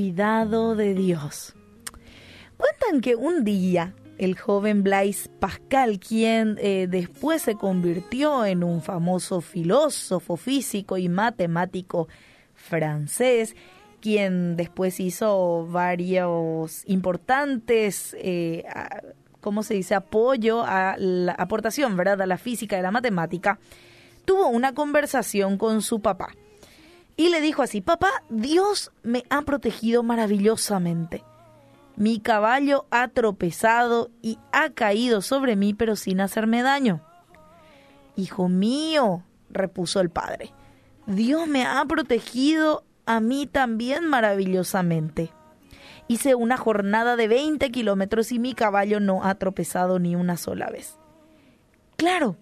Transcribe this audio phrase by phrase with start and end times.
[0.00, 1.54] cuidado de Dios.
[2.56, 8.80] Cuentan que un día el joven Blaise Pascal, quien eh, después se convirtió en un
[8.80, 12.08] famoso filósofo, físico y matemático
[12.54, 13.54] francés,
[14.00, 18.64] quien después hizo varios importantes, eh,
[19.42, 23.58] ¿cómo se dice?, apoyo a la aportación, ¿verdad?, a la física y la matemática,
[24.24, 26.30] tuvo una conversación con su papá.
[27.20, 31.22] Y le dijo así, papá, Dios me ha protegido maravillosamente.
[31.94, 37.02] Mi caballo ha tropezado y ha caído sobre mí, pero sin hacerme daño.
[38.16, 40.54] Hijo mío, repuso el padre,
[41.06, 45.30] Dios me ha protegido a mí también maravillosamente.
[46.08, 50.70] Hice una jornada de 20 kilómetros y mi caballo no ha tropezado ni una sola
[50.70, 50.96] vez.
[51.98, 52.38] Claro,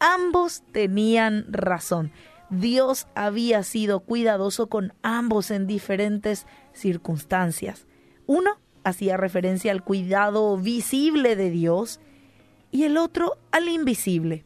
[0.00, 2.10] ambos tenían razón.
[2.52, 7.86] Dios había sido cuidadoso con ambos en diferentes circunstancias.
[8.26, 11.98] Uno hacía referencia al cuidado visible de Dios
[12.70, 14.44] y el otro al invisible.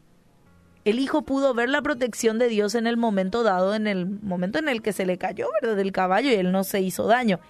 [0.85, 4.57] El hijo pudo ver la protección de Dios en el momento dado, en el momento
[4.57, 5.49] en el que se le cayó.
[5.61, 7.41] Del caballo y él no se hizo daño.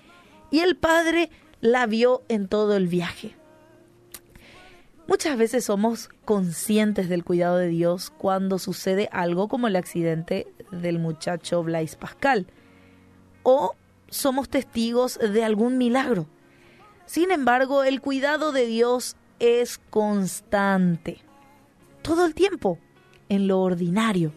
[0.49, 1.29] Y el padre
[1.61, 3.36] la vio en todo el viaje.
[5.07, 10.99] Muchas veces somos conscientes del cuidado de Dios cuando sucede algo como el accidente del
[10.99, 12.45] muchacho Blaise Pascal.
[13.43, 13.73] O
[14.09, 16.27] somos testigos de algún milagro.
[17.05, 21.19] Sin embargo, el cuidado de Dios es constante,
[22.01, 22.77] todo el tiempo,
[23.29, 24.33] en lo ordinario.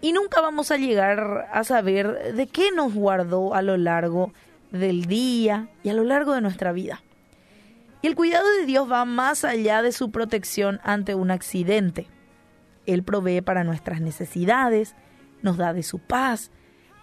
[0.00, 4.32] Y nunca vamos a llegar a saber de qué nos guardó a lo largo
[4.72, 7.02] del día y a lo largo de nuestra vida.
[8.02, 12.08] Y el cuidado de Dios va más allá de su protección ante un accidente.
[12.86, 14.94] Él provee para nuestras necesidades,
[15.42, 16.50] nos da de su paz,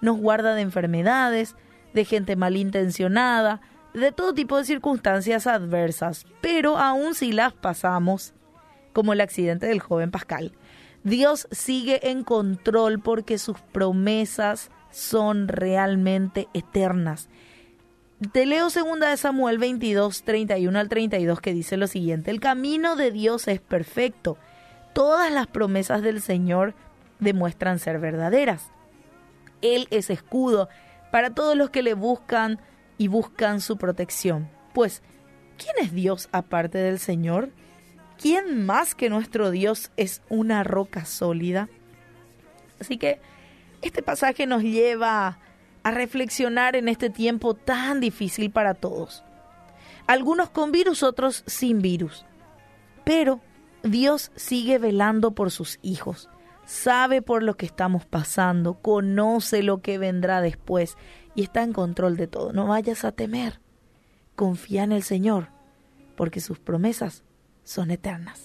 [0.01, 1.55] nos guarda de enfermedades,
[1.93, 3.61] de gente malintencionada,
[3.93, 8.33] de todo tipo de circunstancias adversas, pero aun si las pasamos,
[8.93, 10.53] como el accidente del joven Pascal,
[11.03, 17.29] Dios sigue en control porque sus promesas son realmente eternas.
[18.31, 22.95] Te leo 2 de Samuel 22, 31 al 32 que dice lo siguiente, el camino
[22.95, 24.39] de Dios es perfecto,
[24.93, 26.73] todas las promesas del Señor
[27.19, 28.71] demuestran ser verdaderas.
[29.61, 30.67] Él es escudo
[31.11, 32.59] para todos los que le buscan
[32.97, 34.49] y buscan su protección.
[34.73, 35.03] Pues,
[35.59, 37.51] ¿quién es Dios aparte del Señor?
[38.19, 41.69] ¿Quién más que nuestro Dios es una roca sólida?
[42.79, 43.19] Así que
[43.83, 45.37] este pasaje nos lleva
[45.87, 49.23] a reflexionar en este tiempo tan difícil para todos.
[50.05, 52.25] Algunos con virus, otros sin virus.
[53.05, 53.39] Pero
[53.83, 56.29] Dios sigue velando por sus hijos.
[56.65, 60.97] Sabe por lo que estamos pasando, conoce lo que vendrá después
[61.35, 62.51] y está en control de todo.
[62.51, 63.61] No vayas a temer.
[64.35, 65.51] Confía en el Señor,
[66.17, 67.23] porque sus promesas
[67.63, 68.43] son eternas.